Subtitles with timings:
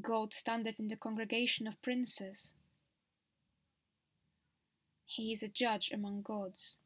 [0.00, 2.54] God standeth in the congregation of princes.
[5.06, 6.78] He is a judge among gods.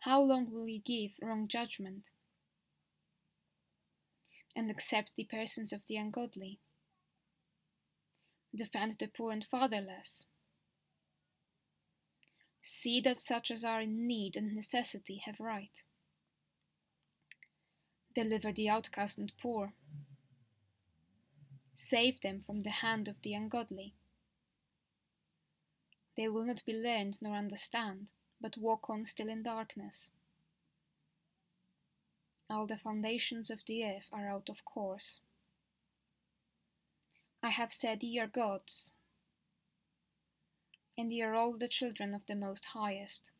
[0.00, 2.08] How long will he give wrong judgment
[4.56, 6.58] and accept the persons of the ungodly?
[8.54, 10.26] Defend the poor and fatherless.
[12.62, 15.84] See that such as are in need and necessity have right.
[18.14, 19.74] Deliver the outcast and poor.
[21.74, 23.94] Save them from the hand of the ungodly.
[26.16, 30.10] They will not be learned nor understand, but walk on still in darkness.
[32.48, 35.20] All the foundations of the earth are out of course.
[37.42, 38.92] I have said, Ye are gods,
[40.96, 43.32] and ye are all the children of the Most Highest.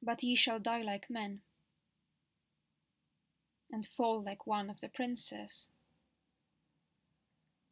[0.00, 1.40] But ye shall die like men,
[3.72, 5.70] and fall like one of the princes.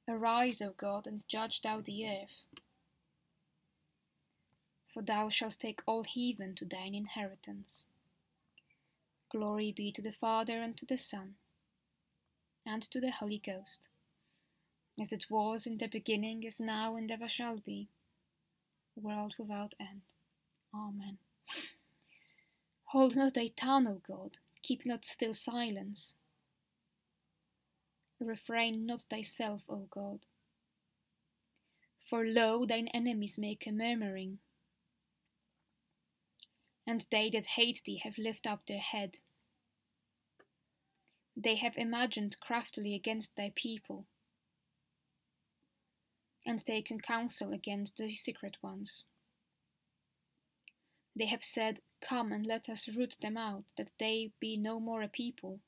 [0.09, 2.47] Arise, O God, and judge thou the earth.
[4.93, 7.87] For thou shalt take all heathen to thine inheritance.
[9.31, 11.35] Glory be to the Father, and to the Son,
[12.65, 13.89] and to the Holy Ghost,
[15.01, 17.89] as it was in the beginning, is now, and ever shall be,
[18.95, 20.03] world without end.
[20.75, 21.19] Amen.
[22.87, 26.15] Hold not thy tongue, O God, keep not still silence
[28.21, 30.27] refrain not thyself, O God.
[32.09, 34.39] For lo, thine enemies make a murmuring,
[36.87, 39.19] and they that hate thee have lifted up their head.
[41.37, 44.07] They have imagined craftily against thy people,
[46.47, 49.05] and taken counsel against the secret ones.
[51.19, 55.03] They have said, Come and let us root them out, that they be no more
[55.03, 55.61] a people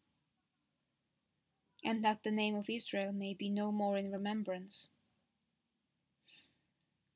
[1.85, 4.89] and that the name of Israel may be no more in remembrance.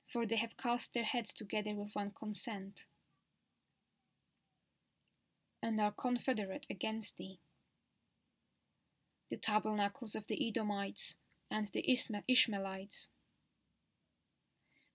[0.06, 2.86] For they have cast their heads together with one consent,
[5.62, 7.38] and are confederate against thee.
[9.30, 11.16] The tabernacles of the Edomites
[11.50, 11.84] and the
[12.28, 13.08] Ishmaelites,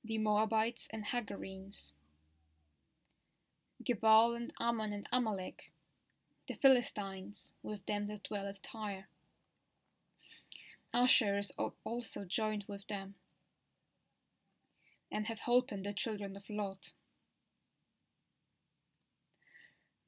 [0.03, 1.93] the Moabites and Hagarenes,
[3.83, 5.71] Gebal and Ammon and Amalek,
[6.47, 9.07] the Philistines with them that dwell at Tyre
[10.93, 11.41] Assur
[11.83, 13.15] also joined with them,
[15.11, 16.93] and have holpen the children of Lot.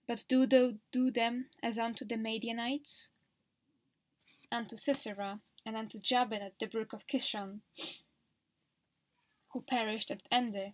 [0.08, 3.12] But do thou do them as unto the Madianites,
[4.52, 7.62] unto Sisera, and unto Jabin at the brook of Kishon,
[9.50, 10.74] who perished at Endor,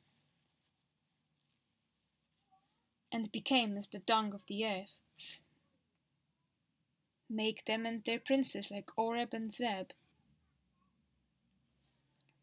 [3.11, 4.99] and became as the dung of the earth.
[7.29, 9.91] Make them and their princes like Oreb and Zeb.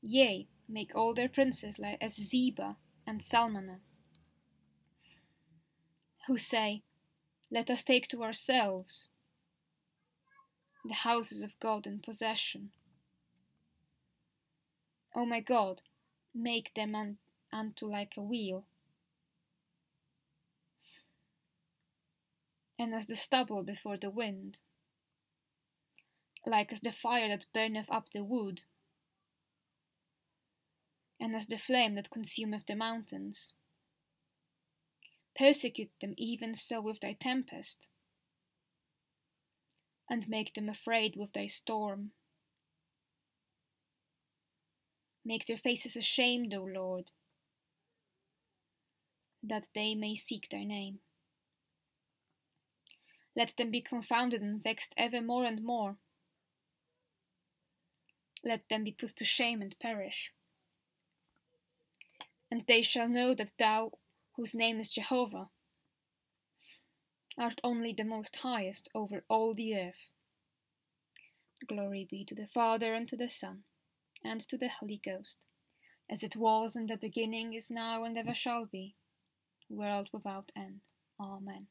[0.00, 2.76] Yea, make all their princes like as Zebah
[3.06, 3.78] and Salmunna,
[6.26, 6.82] who say,
[7.50, 9.10] Let us take to ourselves
[10.84, 12.70] the houses of God in possession.
[15.14, 15.82] O my God,
[16.34, 17.18] make them un-
[17.52, 18.64] unto like a wheel,
[22.76, 24.58] and as the stubble before the wind
[26.46, 28.62] like as the fire that burneth up the wood,
[31.20, 33.54] and as the flame that consumeth the mountains.
[35.38, 37.88] Persecute them even so with thy tempest,
[40.10, 42.10] and make them afraid with thy storm.
[45.24, 47.12] Make their faces ashamed, O Lord,
[49.42, 50.98] that they may seek thy name.
[53.36, 55.96] Let them be confounded and vexed ever more and more
[58.44, 60.32] let them be put to shame and perish.
[62.50, 63.92] And they shall know that thou,
[64.36, 65.48] whose name is Jehovah,
[67.38, 70.10] art only the most highest over all the earth.
[71.66, 73.62] Glory be to the Father, and to the Son,
[74.24, 75.40] and to the Holy Ghost,
[76.10, 78.96] as it was in the beginning, is now, and ever shall be,
[79.70, 80.80] world without end.
[81.20, 81.68] Amen.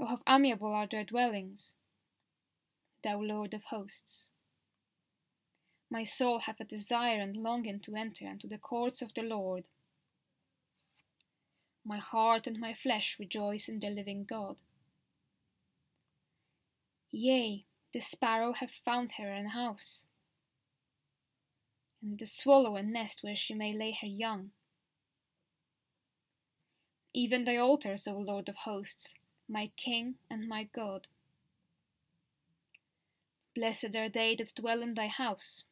[0.00, 1.76] O how amiable are their dwellings!
[3.04, 4.32] thou Lord of hosts.
[5.90, 9.68] My soul hath a desire and longing to enter into the courts of the Lord.
[11.84, 14.58] My heart and my flesh rejoice in the living God.
[17.10, 20.06] Yea, the sparrow hath found her an house,
[22.00, 24.50] and the swallow a nest where she may lay her young.
[27.12, 29.16] Even thy altars, O Lord of hosts,
[29.48, 31.08] my King and my God.
[33.56, 35.64] Blessed are they that dwell in thy house.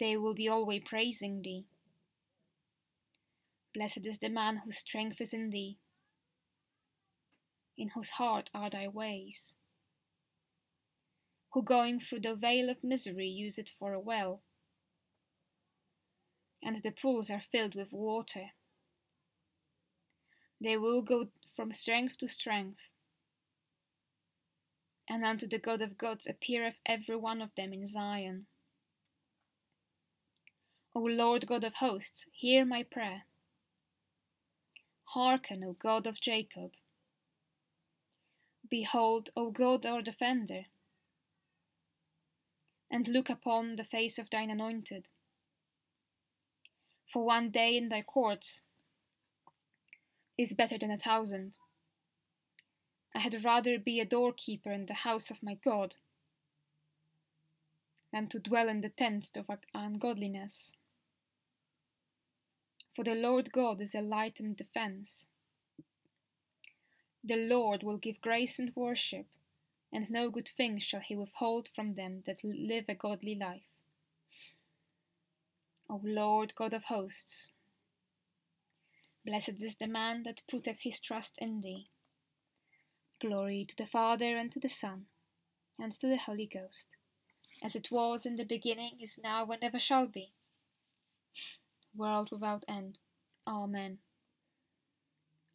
[0.00, 1.66] They will be always praising thee.
[3.74, 5.78] Blessed is the man whose strength is in thee,
[7.76, 9.54] in whose heart are thy ways,
[11.52, 14.42] who going through the vale of misery use it for a well,
[16.62, 18.50] and the pools are filled with water.
[20.60, 22.88] They will go from strength to strength,
[25.08, 28.46] and unto the God of gods appeareth every one of them in Zion.
[30.96, 33.24] O Lord God of hosts, hear my prayer.
[35.06, 36.70] Hearken, O God of Jacob.
[38.70, 40.66] Behold, O God our defender,
[42.90, 45.08] and look upon the face of thine anointed.
[47.12, 48.62] For one day in thy courts
[50.38, 51.58] is better than a thousand.
[53.14, 55.96] I had rather be a doorkeeper in the house of my God
[58.12, 60.72] than to dwell in the tents of ungodliness.
[62.94, 65.26] For the Lord God is a light and defence.
[67.24, 69.26] The Lord will give grace and worship,
[69.92, 73.62] and no good thing shall he withhold from them that live a godly life.
[75.90, 77.50] O Lord God of hosts,
[79.26, 81.88] blessed is the man that putteth his trust in thee.
[83.20, 85.06] Glory to the Father, and to the Son,
[85.78, 86.90] and to the Holy Ghost,
[87.62, 90.32] as it was in the beginning, is now, and ever shall be,
[91.96, 92.98] world without end.
[93.46, 93.98] Amen.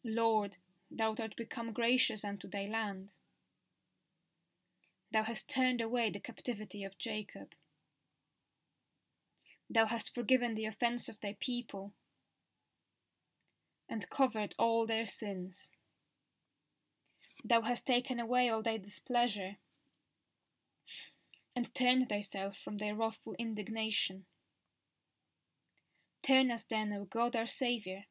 [0.04, 0.56] Lord,
[0.90, 3.12] thou art become gracious unto thy land.
[5.12, 7.54] Thou hast turned away the captivity of Jacob.
[9.68, 11.92] Thou hast forgiven the offence of thy people,
[13.88, 15.72] and covered all their sins.
[17.44, 19.56] Thou hast taken away all thy displeasure,
[21.54, 24.24] and turned thyself from thy wrathful indignation.
[26.22, 28.02] Turn us then, O God our Saviour,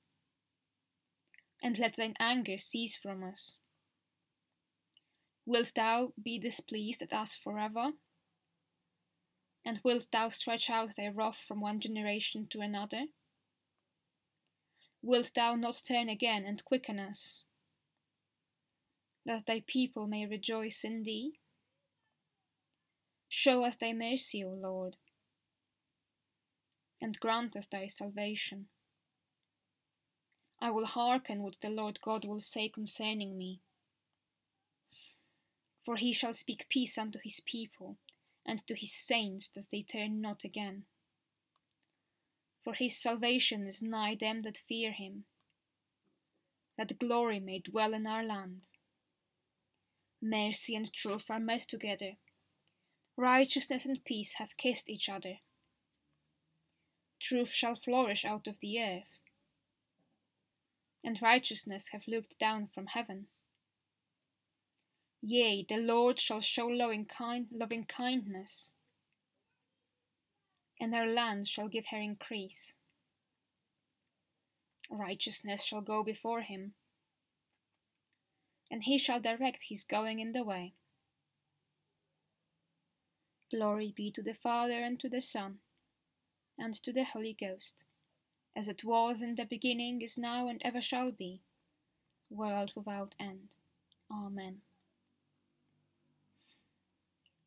[1.62, 3.58] and let thine anger cease from us.
[5.46, 7.92] Wilt thou be displeased at us forever?
[9.66, 13.06] And wilt thou stretch out thy wrath from one generation to another?
[15.02, 17.44] Wilt thou not turn again and quicken us?
[19.30, 21.40] that thy people may rejoice in thee?
[23.28, 24.98] Show us thy mercy, O Lord,
[27.02, 28.68] and grant us thy salvation.
[30.62, 33.62] I will hearken what the Lord God will say concerning me.
[35.86, 37.98] For he shall speak peace unto his people,
[38.46, 40.84] and to his saints that they turn not again.
[42.64, 45.24] For his salvation is nigh them that fear him,
[46.78, 48.64] that glory may dwell in our land.
[50.22, 52.18] Mercy and truth are met together.
[53.16, 55.36] Righteousness and peace have kissed each other.
[57.20, 59.20] Truth shall flourish out of the earth,
[61.04, 63.28] and righteousness have looked down from heaven.
[65.22, 68.74] Yea, the Lord shall show loving, kind, loving kindness,
[70.80, 72.76] and our land shall give her increase.
[74.90, 76.74] Righteousness shall go before him
[78.70, 80.74] and he shall direct his going in the way.
[83.52, 85.58] Glory be to the Father, and to the Son,
[86.60, 87.86] and to the Holy Ghost,
[88.56, 91.42] as it was in the beginning, is now, and ever shall be,
[92.30, 93.56] world without end.
[94.12, 94.62] Amen.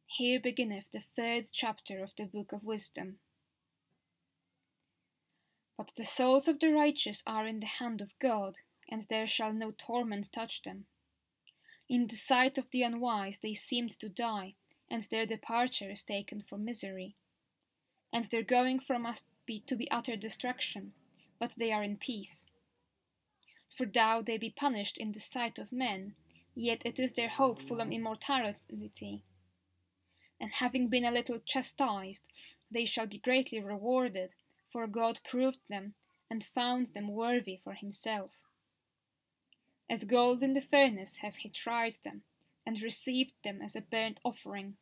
[0.06, 3.18] Here beginneth the third chapter of the Book of Wisdom.
[5.76, 9.52] But the souls of the righteous are in the hand of God, and there shall
[9.52, 10.84] no torment touch them.
[11.88, 14.54] In the sight of the unwise they seemed to die,
[14.90, 17.16] and their departure is taken for misery.
[18.12, 20.92] And their going from us be to be utter destruction,
[21.38, 22.44] but they are in peace.
[23.74, 26.14] For though they be punished in the sight of men,
[26.54, 29.24] yet it is their hope full of immortality.
[30.38, 32.30] And having been a little chastised,
[32.70, 34.34] they shall be greatly rewarded,
[34.68, 35.94] for God proved them
[36.30, 38.30] and found them worthy for himself.
[39.88, 42.22] As gold in the furnace have he tried them,
[42.64, 44.76] and received them as a burnt offering.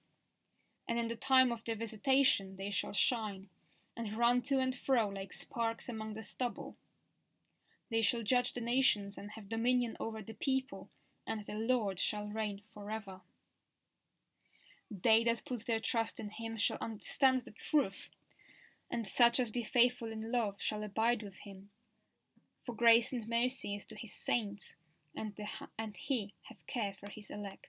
[0.91, 3.49] And in the time of their visitation they shall shine,
[3.97, 6.75] and run to and fro like sparks among the stubble.
[7.93, 10.91] They shall judge the nations and have dominion over the people,
[11.25, 13.21] and the Lord shall reign forever.
[14.91, 18.11] They that put their trust in him shall understand the truth,
[18.91, 21.69] and such as be faithful in love shall abide with him.
[22.67, 24.75] For grace and mercy is to his saints,
[25.15, 25.47] and, the,
[25.79, 27.69] and he have care for his elect.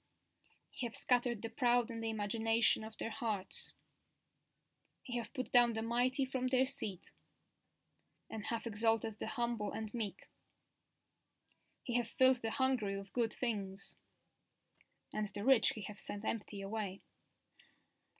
[0.71, 3.73] he hath scattered the proud in the imagination of their hearts.
[5.03, 7.11] He hath put down the mighty from their seat,
[8.29, 10.29] and hath exalted the humble and meek.
[11.83, 13.95] He hath filled the hungry with good things
[15.13, 17.01] and the rich he hath sent empty away.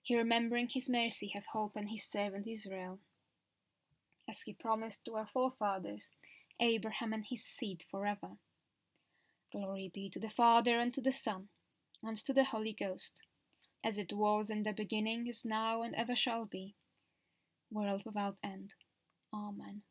[0.03, 3.00] He remembering his mercy hath holpen his servant Israel,
[4.29, 6.12] as he promised to our forefathers,
[6.60, 8.31] Abraham and his seed forever.
[9.51, 11.50] Glory be to the Father, and to the Son,
[12.03, 13.24] and to the Holy Ghost,
[13.84, 16.75] as it was in the beginning, is now, and ever shall be,
[17.72, 18.75] world without end.
[19.34, 19.84] Amen.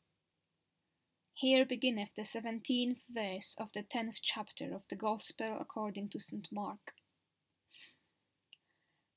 [1.35, 6.49] Here beginneth the seventeenth verse of the tenth chapter of the Gospel according to St.
[6.53, 6.93] Mark.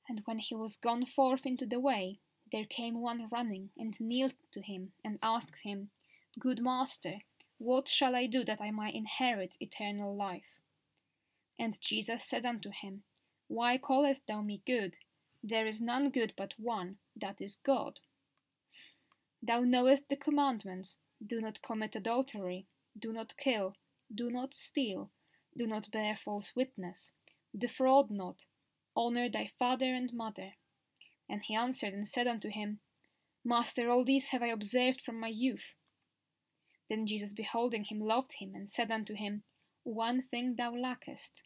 [0.08, 2.20] And when he was gone forth into the way,
[2.52, 5.90] there came one running, and kneeled to him, and asked him,
[6.40, 7.20] Good master,
[7.58, 10.60] what shall I do that I may inherit eternal life?
[11.63, 13.03] And Jesus said unto him,
[13.48, 14.98] Why callest thou me good?
[15.41, 18.01] There is none good but one, that is God.
[19.41, 22.67] Thou knowest the commandments do not commit adultery,
[23.00, 23.77] do not kill,
[24.13, 25.12] do not steal,
[25.55, 27.13] do not bear false witness,
[27.58, 28.43] defraud not,
[28.98, 30.55] honour thy father and mother.
[31.29, 32.82] And he answered and said unto him,
[33.46, 35.75] Master, all these have I observed from my youth.
[36.89, 39.43] Then Jesus, beholding him, loved him, and said unto him,
[39.86, 41.43] One thing thou lackest.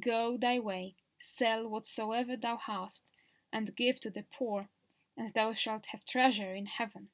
[0.00, 3.12] Go thy way, sell whatsoever thou hast,
[3.52, 4.68] and give to the poor,
[5.16, 7.10] and thou shalt have treasure in heaven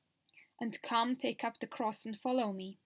[0.60, 2.78] and come take up the cross and follow me.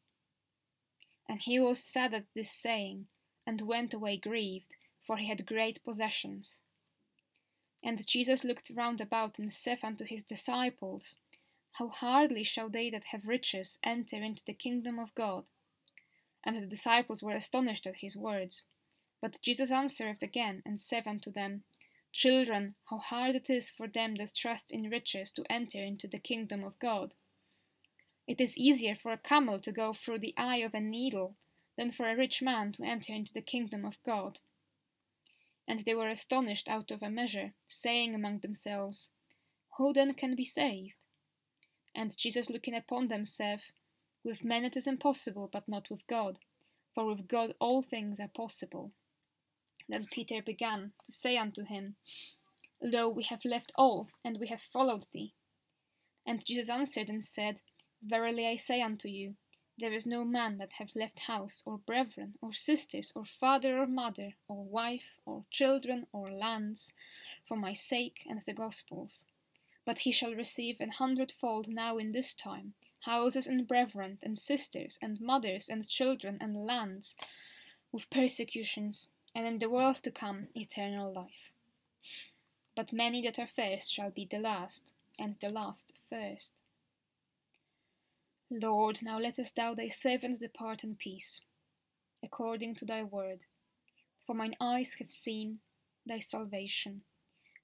[1.29, 3.07] And he was sad at this saying,
[3.47, 6.63] and went away grieved, for he had great possessions.
[7.83, 11.19] And Jesus looked round about and saith unto his disciples,
[11.73, 15.51] How hardly shall they that have riches enter into the kingdom of God?
[16.45, 18.65] And the disciples were astonished at his words.
[19.25, 21.63] But Jesus answered again, and said unto them,
[22.13, 26.19] Children, how hard it is for them that trust in riches to enter into the
[26.19, 27.15] kingdom of God.
[28.27, 31.37] It is easier for a camel to go through the eye of a needle
[31.79, 34.41] than for a rich man to enter into the kingdom of God.
[35.67, 39.11] And they were astonished out of a measure, saying among themselves,
[39.79, 40.99] Who then can be saved?
[41.95, 43.73] And Jesus looking upon them saith,
[44.23, 46.41] With men it is impossible, but not with God,
[46.95, 48.93] for with God all things are possible.
[49.89, 51.97] Then Peter began to say unto him,
[52.83, 55.35] Lo, we have left all, and we have followed thee.
[56.27, 57.61] And Jesus answered and said,
[58.03, 59.37] Verily I say unto you,
[59.77, 63.87] there is no man that hath left house, or brethren, or sisters, or father or
[63.87, 66.95] mother, or wife, or children, or lands,
[67.45, 69.27] for my sake and the gospel's,
[69.85, 74.99] but he shall receive an hundredfold now in this time, houses and brethren, and sisters,
[75.03, 77.17] and mothers, and children, and lands,
[77.91, 81.53] with persecutions, and in the world to come eternal life.
[82.77, 86.55] But many that are first shall be the last, and the last first.
[88.51, 91.41] Lord, now lettest thou thy servant depart in peace,
[92.23, 93.45] according to thy word.
[94.27, 95.59] For mine eyes have seen
[96.07, 97.03] thy salvation,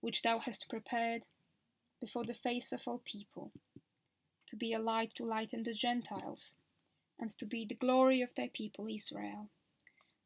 [0.01, 1.23] which thou hast prepared
[2.01, 3.53] before the face of all people,
[4.47, 6.57] to be a light to lighten the Gentiles,
[7.19, 9.49] and to be the glory of thy people Israel.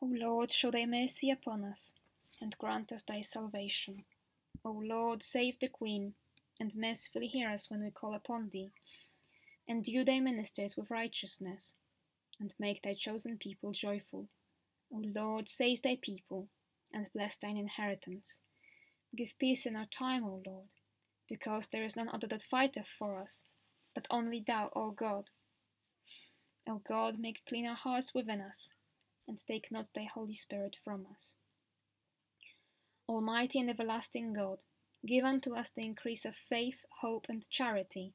[0.00, 1.96] O Lord, show thy mercy upon us,
[2.40, 4.04] and grant us thy salvation.
[4.64, 6.14] O Lord, save the Queen,
[6.60, 8.70] and mercifully hear us when we call upon thee.
[9.68, 11.74] Endue thy ministers with righteousness,
[12.38, 14.28] and make thy chosen people joyful.
[14.92, 16.46] O Lord, save thy people,
[16.92, 18.42] and bless thine inheritance.
[19.16, 20.68] Give peace in our time, O Lord,
[21.28, 23.44] because there is none other that fighteth for us,
[23.96, 25.30] but only thou, O God.
[26.68, 28.74] O God, make clean our hearts within us
[29.28, 31.36] and take not thy Holy Spirit from us.
[33.08, 34.62] Almighty and everlasting God,
[35.06, 38.14] give unto us the increase of faith, hope, and charity,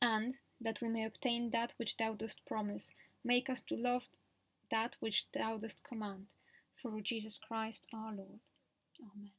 [0.00, 2.92] and, that we may obtain that which thou dost promise,
[3.24, 4.08] make us to love
[4.70, 6.34] that which thou dost command,
[6.80, 8.40] through Jesus Christ our Lord.
[9.00, 9.30] Amen.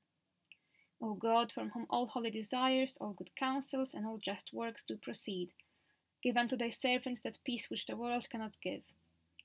[1.01, 4.97] O God, from whom all holy desires, all good counsels, and all just works do
[4.97, 5.49] proceed,
[6.21, 8.83] give unto thy servants that peace which the world cannot give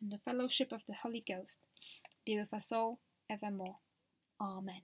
[0.00, 1.60] and the fellowship of the Holy Ghost
[2.26, 3.76] be with us all evermore.
[4.40, 4.82] Amen.